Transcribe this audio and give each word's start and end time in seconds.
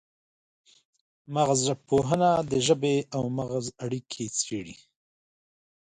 مغزژبپوهنه 1.35 2.31
د 2.51 2.53
ژبې 2.67 2.95
او 3.15 3.23
مغزو 3.37 3.71
اړیکې 3.85 4.25
څیړي 4.39 4.75